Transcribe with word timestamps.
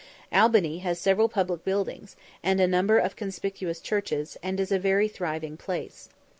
Albany 0.33 0.79
has 0.79 0.97
several 0.97 1.29
public 1.29 1.63
buildings, 1.63 2.15
and 2.41 2.59
a 2.59 2.65
number 2.65 2.97
of 2.97 3.15
conspicuous 3.15 3.79
churches, 3.79 4.35
and 4.41 4.59
is 4.59 4.71
a 4.71 4.79
very 4.79 5.07
thriving 5.07 5.57
place. 5.57 6.09